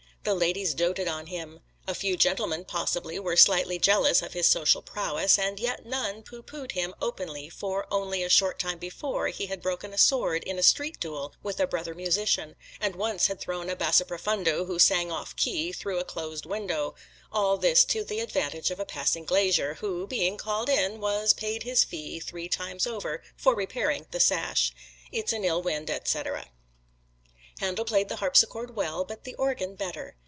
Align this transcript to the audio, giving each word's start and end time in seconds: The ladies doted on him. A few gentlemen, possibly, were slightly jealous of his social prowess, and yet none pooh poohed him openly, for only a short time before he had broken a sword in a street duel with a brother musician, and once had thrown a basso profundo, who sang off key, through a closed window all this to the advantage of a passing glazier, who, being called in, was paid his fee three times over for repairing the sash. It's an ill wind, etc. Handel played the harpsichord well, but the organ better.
The 0.23 0.35
ladies 0.35 0.75
doted 0.75 1.07
on 1.07 1.25
him. 1.25 1.61
A 1.87 1.95
few 1.95 2.15
gentlemen, 2.15 2.63
possibly, 2.65 3.17
were 3.17 3.35
slightly 3.35 3.79
jealous 3.79 4.21
of 4.21 4.33
his 4.33 4.47
social 4.47 4.83
prowess, 4.83 5.39
and 5.39 5.59
yet 5.59 5.83
none 5.83 6.21
pooh 6.21 6.43
poohed 6.43 6.73
him 6.73 6.93
openly, 7.01 7.49
for 7.49 7.87
only 7.91 8.21
a 8.21 8.29
short 8.29 8.59
time 8.59 8.77
before 8.77 9.29
he 9.29 9.47
had 9.47 9.63
broken 9.63 9.91
a 9.91 9.97
sword 9.97 10.43
in 10.43 10.59
a 10.59 10.63
street 10.63 10.99
duel 10.99 11.33
with 11.41 11.59
a 11.59 11.65
brother 11.65 11.95
musician, 11.95 12.55
and 12.79 12.95
once 12.95 13.25
had 13.25 13.39
thrown 13.39 13.67
a 13.67 13.75
basso 13.75 14.05
profundo, 14.05 14.65
who 14.65 14.77
sang 14.77 15.11
off 15.11 15.35
key, 15.35 15.71
through 15.73 15.97
a 15.97 16.03
closed 16.05 16.45
window 16.45 16.93
all 17.31 17.57
this 17.57 17.83
to 17.85 18.03
the 18.03 18.19
advantage 18.19 18.69
of 18.69 18.79
a 18.79 18.85
passing 18.85 19.25
glazier, 19.25 19.73
who, 19.79 20.05
being 20.05 20.37
called 20.37 20.69
in, 20.69 20.99
was 20.99 21.33
paid 21.33 21.63
his 21.63 21.83
fee 21.83 22.19
three 22.19 22.47
times 22.47 22.85
over 22.85 23.23
for 23.35 23.55
repairing 23.55 24.05
the 24.11 24.19
sash. 24.19 24.71
It's 25.11 25.33
an 25.33 25.43
ill 25.43 25.63
wind, 25.63 25.89
etc. 25.89 26.51
Handel 27.59 27.85
played 27.85 28.09
the 28.09 28.15
harpsichord 28.15 28.75
well, 28.75 29.03
but 29.05 29.23
the 29.23 29.35
organ 29.35 29.75
better. 29.75 30.15